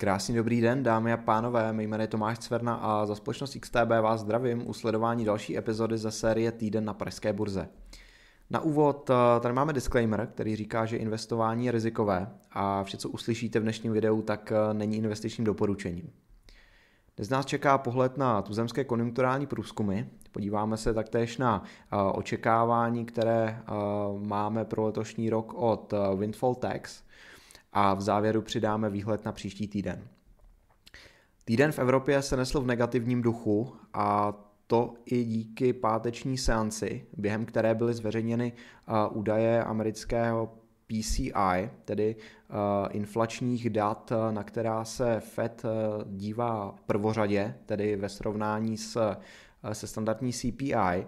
[0.00, 3.90] Krásný dobrý den, dámy a pánové, mé jméno je Tomáš Cverna a za společnost XTB
[4.00, 7.68] vás zdravím u sledování další epizody ze série Týden na Pražské burze.
[8.50, 13.08] Na úvod eh, tady máme disclaimer, který říká, že investování je rizikové a vše, co
[13.08, 16.10] uslyšíte v dnešním videu, tak eh, není investičním doporučením.
[17.16, 20.02] Dnes nás čeká pohled na tuzemské konjunkturální průzkumy.
[20.32, 23.62] Podíváme se taktéž na eh, očekávání, které
[24.18, 27.02] máme pro letošní rok od Windfall Tax–
[27.72, 30.08] a v závěru přidáme výhled na příští týden.
[31.44, 34.34] Týden v Evropě se nesl v negativním duchu a
[34.66, 38.52] to i díky páteční seanci, během které byly zveřejněny
[39.10, 40.54] údaje amerického
[40.86, 42.16] PCI, tedy
[42.90, 45.62] inflačních dat, na která se Fed
[46.06, 48.76] dívá prvořadě, tedy ve srovnání
[49.72, 51.06] se standardní CPI.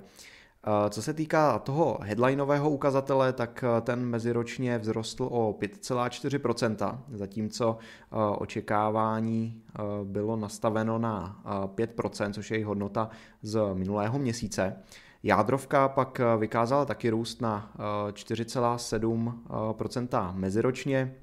[0.66, 7.78] Eh, co se týká toho headlineového ukazatele, tak eh, ten meziročně vzrostl o 5,4%, zatímco
[7.80, 9.62] eh, očekávání
[10.04, 13.10] bylo nastaveno na 5%, což je její hodnota
[13.42, 14.76] z minulého měsíce.
[15.22, 17.72] Jádrovka pak vykázala taky růst na
[18.10, 21.14] 4,7% meziročně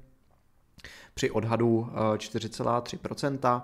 [1.14, 3.62] při odhadu 4,3%.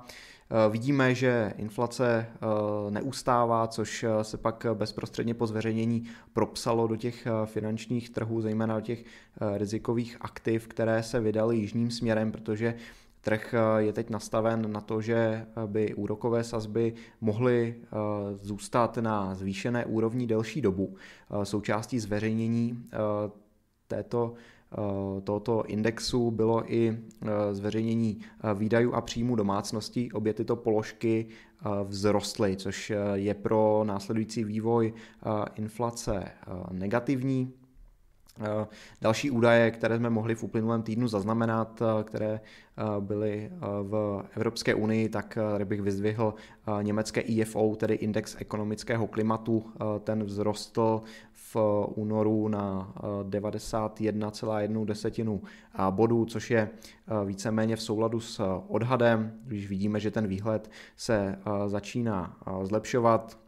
[0.50, 6.96] Eh, vidíme, že inflace eh, neustává, což eh, se pak bezprostředně po zveřejnění propsalo do
[6.96, 9.04] těch finančních trhů, zejména do těch
[9.56, 12.74] rizikových aktiv, které se vydaly jižním směrem, protože
[13.20, 17.74] Trh je teď nastaven na to, že by úrokové sazby mohly
[18.34, 20.96] zůstat na zvýšené úrovni delší dobu.
[21.42, 22.84] Součástí zveřejnění
[23.88, 24.34] této
[25.24, 30.12] tohoto indexu bylo i eh, zveřejnění eh, výdajů a příjmů domácností.
[30.12, 31.26] Obě tyto položky
[31.88, 34.92] vzrostly, což je pro následující vývoj
[35.54, 36.24] inflace
[36.72, 37.52] negativní.
[39.00, 42.40] Další údaje, které jsme mohli v uplynulém týdnu zaznamenat, které
[43.00, 43.50] byly
[43.82, 46.34] v Evropské unii, tak tady bych vyzdvihl
[46.82, 49.64] německé IFO, tedy Index ekonomického klimatu.
[50.04, 51.02] Ten vzrostl
[51.54, 55.42] v únoru na 91,1 desetinu
[55.90, 56.70] bodů, což je
[57.24, 63.38] víceméně v souladu s odhadem, když vidíme, že ten výhled se začíná zlepšovat,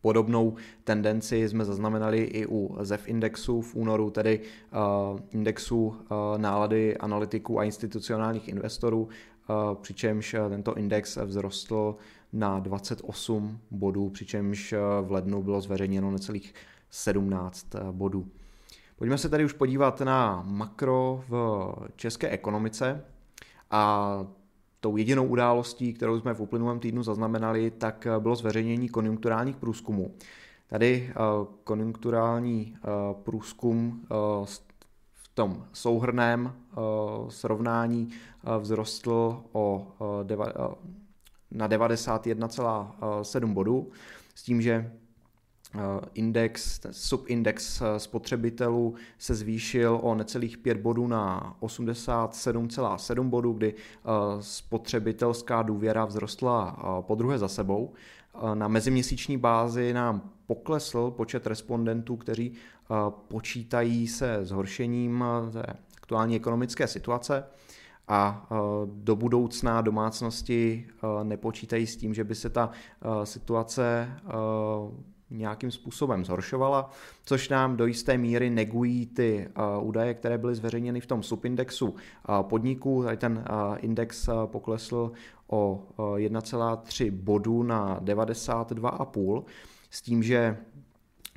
[0.00, 4.40] Podobnou tendenci jsme zaznamenali i u ZEF indexu v únoru, tedy
[5.30, 5.96] indexu
[6.36, 9.08] nálady analytiků a institucionálních investorů,
[9.80, 11.96] přičemž tento index vzrostl
[12.32, 16.54] na 28 bodů, přičemž v lednu bylo zveřejněno necelých
[16.90, 18.26] 17 bodů.
[18.96, 23.04] Pojďme se tady už podívat na makro v české ekonomice
[23.70, 24.26] a
[24.80, 30.14] tou jedinou událostí, kterou jsme v uplynulém týdnu zaznamenali, tak eh, bylo zveřejnění konjunkturálních průzkumů.
[30.66, 31.14] Tady eh,
[31.64, 32.80] konjunkturální eh,
[33.22, 34.06] průzkum
[35.12, 36.52] v tom souhrném
[37.28, 38.08] srovnání
[38.60, 39.88] vzrostl o
[41.50, 43.90] na 91,7 bodů,
[44.34, 45.05] s tím, že Eh,
[46.14, 54.08] index, subindex eh, spotřebitelů se zvýšil o necelých 5 bodů na 87,7 bodů, kdy eh,
[54.40, 56.76] spotřebitelská důvěra vzrostla
[57.06, 57.92] po druhé za sebou.
[58.54, 62.52] Na meziměsíční bázi nám poklesl počet respondentů, kteří
[63.28, 65.62] počítají se zhoršením té
[65.96, 67.44] aktuální ekonomické situace
[68.08, 68.48] a
[68.86, 70.86] do budoucna domácnosti
[71.22, 72.70] nepočítají s tím, že by se ta
[73.24, 74.08] situace
[75.30, 76.90] nějakým způsobem zhoršovala,
[77.24, 79.48] což nám do jisté míry negují ty
[79.78, 81.96] uh, údaje, které byly zveřejněny v tom subindexu uh,
[82.42, 83.02] podniků.
[83.04, 85.12] Tady ten uh, index poklesl
[85.46, 89.44] o uh, 1,3 bodu na 92,5
[89.90, 90.56] s tím, že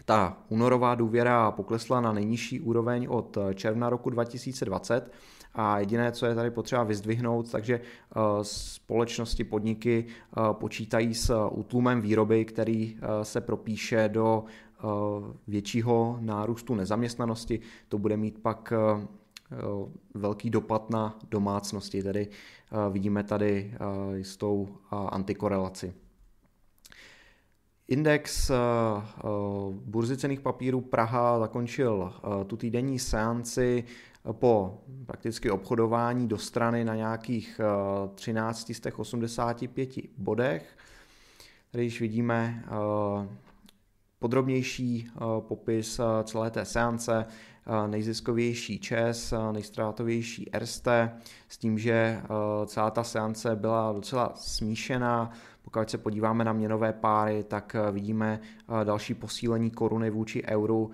[0.09, 5.11] ta únorová důvěra poklesla na nejnižší úroveň od června roku 2020
[5.53, 12.01] a jediné, co je tady potřeba vyzdvihnout, takže eh, společnosti, podniky eh, počítají s útlumem
[12.01, 14.43] výroby, který eh, se propíše do
[15.47, 17.59] většího nárůstu nezaměstnanosti.
[17.89, 18.73] To bude mít pak
[20.13, 22.27] velký dopad na domácnosti, tedy
[22.91, 23.73] vidíme tady
[24.15, 25.93] jistou antikorelaci.
[27.89, 28.51] Index
[29.71, 32.13] burzy cených papírů Praha zakončil
[32.47, 33.83] tu týdenní seanci
[34.31, 37.61] po prakticky obchodování do strany na nějakých
[38.15, 40.77] 13 z těch 85 bodech.
[41.71, 43.27] Tady již vidíme eh,
[44.19, 47.25] podrobnější eh, popis eh, celé té seance,
[47.87, 51.11] nejziskovější ČES, nejstrátovější Erste,
[51.47, 52.21] s tím, že
[52.65, 55.31] celá ta seance byla docela smíšená.
[55.61, 58.39] Pokud se podíváme na měnové páry, tak vidíme
[58.83, 60.91] další posílení koruny vůči euru,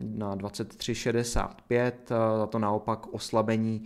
[0.00, 1.92] na 23,65,
[2.38, 3.84] za to naopak oslabení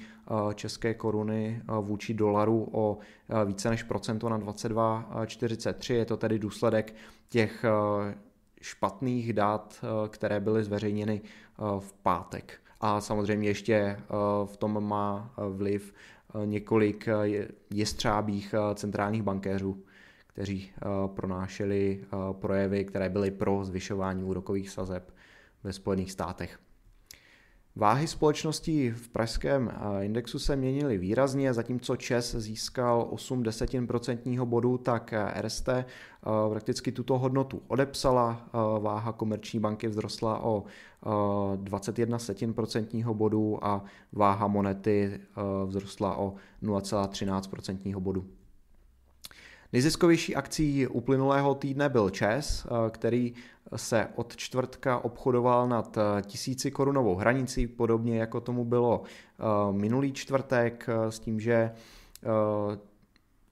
[0.54, 2.98] české koruny vůči dolaru o
[3.44, 5.94] více než procento na 22,43.
[5.94, 6.94] Je to tedy důsledek
[7.28, 7.64] těch
[8.60, 11.20] špatných dat, které byly zveřejněny
[11.78, 12.60] v pátek.
[12.80, 13.96] A samozřejmě ještě
[14.44, 15.94] v tom má vliv
[16.44, 17.08] několik
[17.70, 19.84] jestřábých centrálních bankéřů,
[20.26, 20.70] kteří
[21.06, 25.14] pronášeli projevy, které byly pro zvyšování úrokových sazeb
[25.64, 26.58] ve Spojených státech.
[27.78, 33.88] Váhy společností v pražském eh, indexu se měnily výrazně, zatímco ČES získal 8 desetin
[34.44, 35.84] bodu, tak eh, RST eh,
[36.50, 38.48] prakticky tuto hodnotu odepsala.
[38.80, 40.64] Váha komerční banky vzrostla o
[41.56, 45.20] 21 setin procentního bodu a váha monety
[45.68, 48.24] vzrostla o 0,13% bodu.
[49.72, 53.34] Nejziskovější akcí uplynulého týdne byl ČES, který
[53.76, 59.42] se od čtvrtka obchodoval nad eh, tisíci korunovou hranicí, podobně jako tomu bylo eh,
[59.72, 61.72] minulý čtvrtek, eh, s tím, že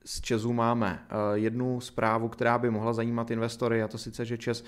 [0.05, 4.63] z Česu máme jednu zprávu, která by mohla zajímat investory, a to sice, že Čes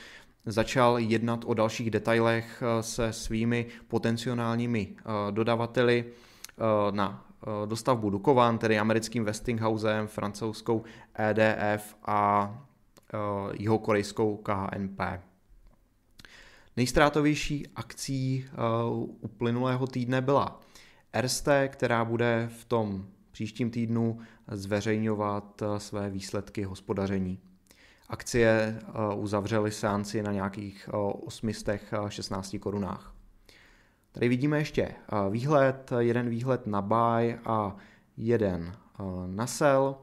[0.46, 4.96] začal jednat o dalších detailech se svými potenciálními
[5.32, 6.06] dodavateli
[6.92, 7.27] na
[7.66, 10.84] dostavbu Dukovan, tedy americkým Westinghousem, francouzskou
[11.20, 12.54] EDF a
[13.54, 15.00] jihokorejskou KNP.
[16.78, 18.46] Nejstrátovější akcí
[18.92, 20.60] uh, uplynulého týdne byla
[21.14, 27.40] Erste, která bude v tom příštím týdnu zveřejňovat své výsledky hospodaření.
[28.10, 28.80] Akcie
[29.16, 33.17] uzavřely seanci na nějakých 816 korunách.
[34.18, 34.96] Tady vidíme ještě
[35.30, 37.76] výhled, jeden výhled na buy a
[38.18, 38.74] jeden
[39.28, 39.96] na sell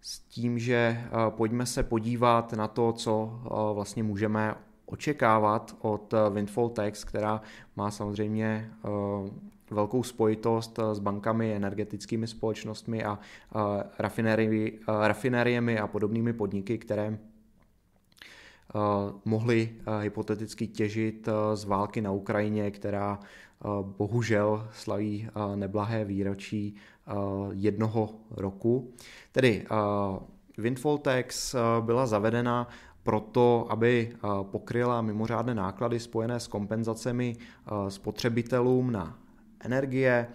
[0.00, 3.40] s tím, že pojďme se podívat na to, co
[3.74, 4.54] vlastně můžeme
[4.88, 7.42] očekávat od eh, Windfall Tax, která
[7.76, 8.88] má samozřejmě eh,
[9.70, 13.18] velkou spojitost eh, s bankami, energetickými společnostmi a
[14.88, 17.18] rafinériemi a podobnými podniky, které
[19.24, 19.70] mohli
[20.00, 23.18] hypoteticky těžit z války na Ukrajině, která
[23.82, 26.74] bohužel slaví neblahé výročí
[27.52, 28.92] jednoho roku.
[29.32, 29.66] Tedy
[30.58, 32.68] Windfall Tax byla zavedena
[33.08, 39.18] proto, aby eh, pokryla mimořádné náklady spojené s kompenzacemi eh, spotřebitelům na
[39.60, 40.26] energie.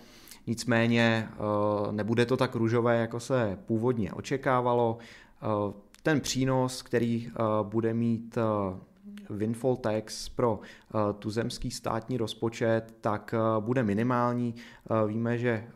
[0.48, 4.98] Nicméně eh, nebude to tak růžové, jako se původně očekávalo.
[6.04, 7.32] Ten přínos, který
[7.64, 8.38] bude mít
[9.30, 10.60] windfall tax pro
[11.20, 14.56] tuzemský státní rozpočet, tak bude minimální.
[15.08, 15.68] Víme, že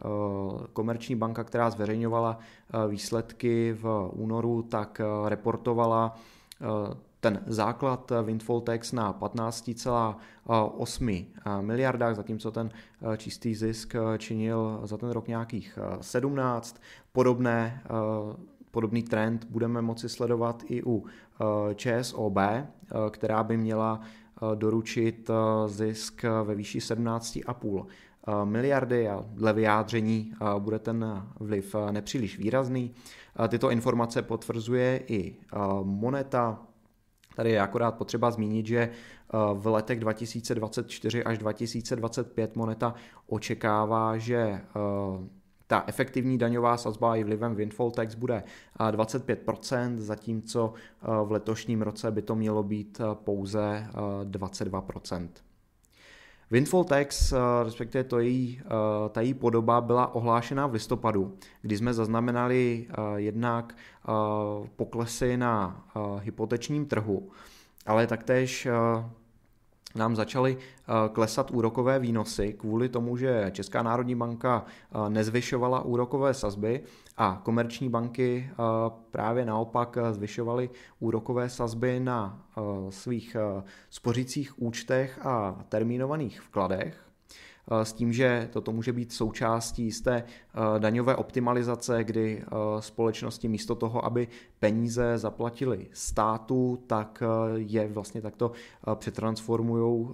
[0.74, 2.40] Komerční banka, která zveřejňovala
[2.88, 6.18] výsledky v únoru, tak reportovala
[6.62, 12.74] Eh, ten základ windfall tax na 15,8 eh, miliardách, zatímco ten eh,
[13.18, 16.82] čistý zisk činil za ten rok nějakých 17.
[17.12, 17.84] Podobné,
[18.78, 21.06] podobný trend budeme moci sledovat i u
[21.76, 22.38] ČSOB,
[23.10, 24.02] která by měla
[24.56, 25.30] doručit
[25.66, 27.86] zisk ve výši 17,5
[28.44, 32.92] miliardy a dle vyjádření bude ten vliv nepříliš výrazný.
[33.48, 35.36] Tyto informace potvrzuje i
[35.84, 36.60] moneta.
[37.36, 38.90] Tady je akorát potřeba zmínit, že
[39.54, 42.94] v letech 2024 až 2025 moneta
[43.28, 44.62] očekává, že
[45.68, 48.44] ta efektivní daňová sazba i vlivem windfall tax bude
[48.92, 50.74] 25%, zatímco
[51.24, 53.88] v letošním roce by to mělo být pouze
[54.24, 55.30] 22%.
[56.52, 61.78] Windfall tax, eh, respektive to její, eh, ta její podoba byla ohlášena v listopadu, kdy
[61.78, 63.76] jsme zaznamenali eh, jednak
[64.76, 65.86] poklesy na
[66.20, 67.30] hypotečním trhu,
[67.86, 68.68] ale taktéž
[69.98, 70.58] nám začaly
[71.14, 74.66] klesat úrokové výnosy kvůli tomu, že Česká národní banka
[75.10, 76.84] nezvyšovala úrokové sazby
[77.18, 78.50] a komerční banky
[79.12, 82.46] právě naopak zvyšovaly úrokové sazby na
[82.90, 83.36] svých
[83.90, 87.07] spořících účtech a termínovaných vkladech
[87.84, 90.24] s tím, že toto může být součástí z té
[90.78, 92.44] daňové optimalizace, kdy
[92.80, 94.28] společnosti místo toho, aby
[94.60, 97.24] peníze zaplatili státu, tak
[97.56, 98.52] je vlastně takto
[98.96, 100.08] přetransformují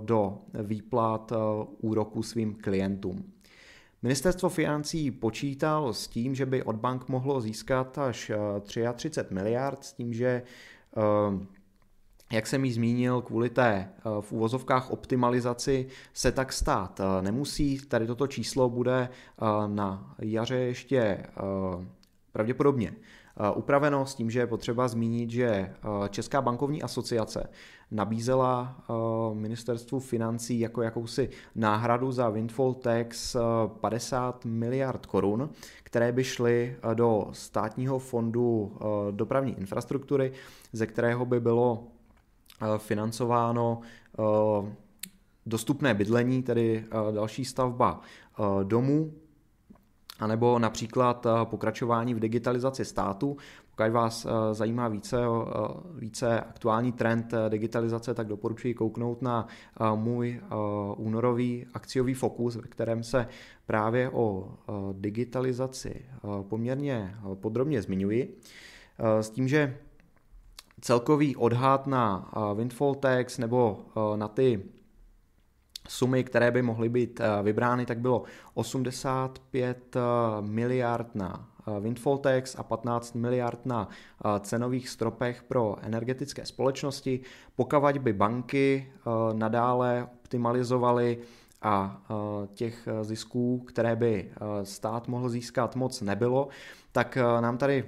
[0.00, 1.32] do výplat
[1.80, 3.24] úroku svým klientům.
[4.06, 8.32] Ministerstvo financí počítalo s tím, že by od bank mohlo získat až
[8.62, 10.42] 33 eh, miliard, s tím, že
[10.96, 11.02] eh,
[12.32, 17.78] jak jsem ji zmínil, kvůli té eh, v úvozovkách optimalizaci se tak stát nemusí.
[17.78, 19.08] Tady toto číslo bude
[19.66, 21.26] na jaře ještě
[22.32, 22.92] pravděpodobně
[23.54, 25.74] upraveno s tím, že je potřeba zmínit, že
[26.10, 27.48] Česká bankovní asociace
[27.90, 28.76] nabízela
[29.34, 33.36] ministerstvu financí jako jakousi náhradu za windfall tax
[33.80, 35.50] 50 miliard korun,
[35.82, 38.76] které by šly do státního fondu
[39.10, 40.32] dopravní infrastruktury,
[40.72, 41.84] ze kterého by bylo
[42.78, 43.80] financováno
[45.46, 46.84] dostupné bydlení, tedy
[47.14, 48.00] další stavba
[48.62, 49.12] domů,
[50.18, 53.36] anebo například pokračování v digitalizaci státu.
[53.70, 55.18] Pokud vás zajímá více,
[55.94, 59.46] více aktuální trend digitalizace, tak doporučuji kouknout na
[59.94, 60.40] můj
[60.96, 63.26] únorový akciový fokus, ve kterém se
[63.66, 64.54] právě o
[64.92, 66.06] digitalizaci
[66.42, 68.38] poměrně podrobně zmiňuji.
[69.20, 69.78] S tím, že
[70.80, 74.62] celkový odhad na windfall tax nebo na ty
[75.88, 78.22] sumy, které by mohly být vybrány, tak bylo
[78.54, 79.96] 85
[80.40, 81.48] miliard na
[81.80, 83.88] windfall tax a 15 miliard na
[84.40, 87.20] cenových stropech pro energetické společnosti.
[87.56, 88.92] Pokud by banky
[89.32, 91.18] nadále optimalizovaly
[91.62, 92.02] a
[92.54, 94.30] těch zisků, které by
[94.62, 96.48] stát mohl získat, moc nebylo,
[96.92, 97.84] tak nám tady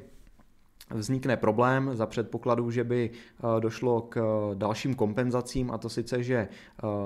[0.90, 6.22] vznikne problém za předpokladu, že by eh, došlo k eh, dalším kompenzacím a to sice,
[6.22, 6.48] že eh,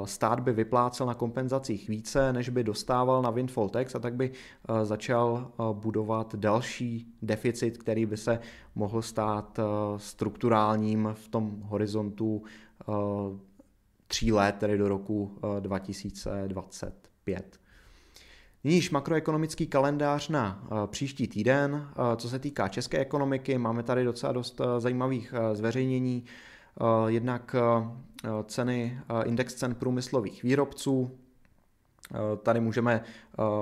[0.05, 4.31] stát by vyplácel na kompenzacích více, než by dostával na windfall tax a tak by
[4.83, 8.39] začal budovat další deficit, který by se
[8.75, 9.61] mohl stát
[9.97, 12.43] strukturálním v tom horizontu
[14.07, 17.62] tří let, tedy do roku 2025.
[18.65, 21.89] Nyníž makroekonomický kalendář na eh, příští týden.
[21.91, 26.25] Eh, co se týká české ekonomiky, máme tady docela dost eh, zajímavých zveřejnění.
[27.07, 27.57] Jednak
[28.47, 31.19] ceny, index cen průmyslových výrobců,
[32.43, 33.03] Tady můžeme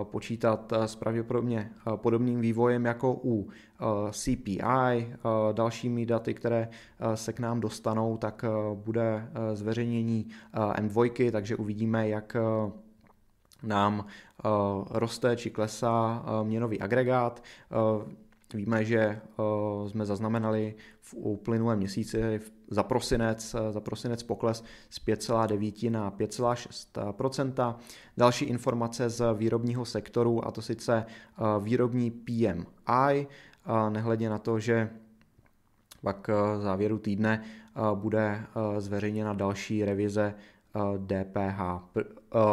[0.03, 3.49] počítat s pravděpodobně podobným vývojem jako u
[4.11, 5.15] CPI.
[5.53, 6.69] Dalšími daty, které
[7.15, 12.37] se k nám dostanou, tak bude zveřejnění M2, takže uvidíme, jak
[13.63, 14.49] nám eh,
[14.91, 17.43] roste či klesá eh, měnový agregát.
[17.43, 18.21] Eh,
[18.55, 19.21] víme, že
[19.89, 22.41] jsme zaznamenali v uplynulém měsíci
[22.71, 27.77] za prosinec, za prosinec pokles z 5,9 na 5,6%
[28.17, 31.07] Další informace z výrobního sektoru, a to sice
[31.61, 33.27] výrobní PMI,
[33.89, 34.91] nehledě na to, že
[36.03, 37.45] pak závěru týdne
[37.95, 38.43] bude
[38.79, 40.35] zveřejněna další revize
[41.07, 41.61] DPH,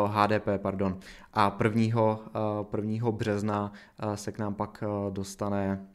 [0.08, 1.00] HDP, eh, pardon.
[1.34, 2.20] A 1.
[2.72, 3.08] 1.
[3.10, 5.88] Eh, března eh, se k nám pak dostane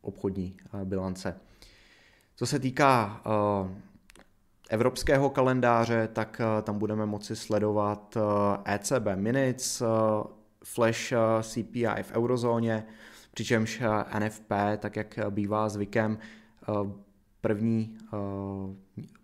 [0.00, 1.40] obchodní bilance.
[2.36, 3.22] Co se týká
[4.70, 8.16] evropského kalendáře, tak tam budeme moci sledovat
[8.64, 9.82] ECB e Minutes,
[10.64, 11.12] Flash
[11.42, 12.86] CPI v eurozóně,
[13.34, 13.82] přičemž
[14.18, 16.18] NFP, tak jak bývá zvykem,
[17.40, 17.98] první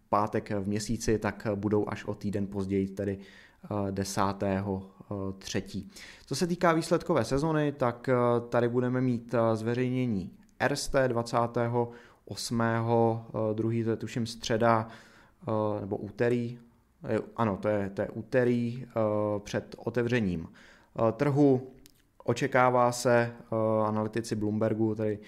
[0.09, 3.19] pátek v měsíci, tak budou až o týden později, tedy
[3.91, 4.23] 10.
[5.11, 5.91] Eh, třetí.
[6.27, 8.15] Co se týká výsledkové sezony, tak eh,
[8.49, 10.31] tady budeme mít eh, zveřejnění
[10.69, 12.63] RST 28.
[13.55, 14.89] druhý, to je tuším středa
[15.81, 16.59] nebo úterý,
[17.37, 18.87] ano, to je, to je úterý
[19.39, 20.49] před otevřením
[21.13, 21.71] trhu.
[22.29, 23.33] Očekává se
[23.87, 25.19] analytici Bloombergu, tedy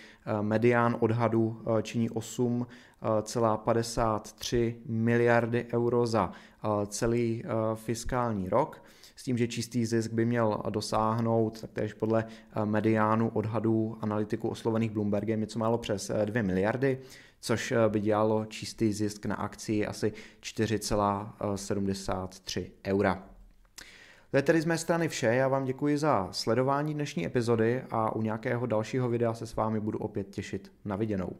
[0.42, 2.66] medián odhadu činí 8
[3.02, 8.82] 1,53 miliardy euro za eh, celý eh, fiskální rok,
[9.16, 14.90] s tím, že čistý zisk by měl dosáhnout, taktéž podle eh, mediánu odhadů analytiků oslovených
[14.90, 16.98] Bloombergem něco málo přes 2 miliardy,
[17.40, 23.29] což by dělalo čistý zisk na akci asi 4,73 eura.
[24.30, 28.16] To je tedy z mé strany vše, já vám děkuji za sledování dnešní epizody a
[28.16, 31.36] u nějakého dalšího videa se s vámi budu opět těšit na viděnou.